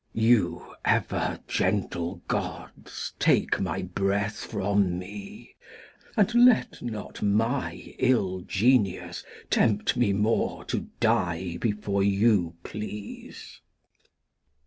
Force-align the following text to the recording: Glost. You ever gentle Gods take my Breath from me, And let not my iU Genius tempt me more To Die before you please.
Glost. 0.15 0.25
You 0.25 0.75
ever 0.83 1.39
gentle 1.47 2.23
Gods 2.27 3.13
take 3.19 3.59
my 3.59 3.83
Breath 3.83 4.37
from 4.45 4.97
me, 4.97 5.55
And 6.17 6.33
let 6.33 6.81
not 6.81 7.21
my 7.21 7.93
iU 7.99 8.43
Genius 8.47 9.23
tempt 9.51 9.95
me 9.97 10.11
more 10.11 10.65
To 10.65 10.87
Die 10.99 11.57
before 11.57 12.01
you 12.01 12.55
please. 12.63 13.61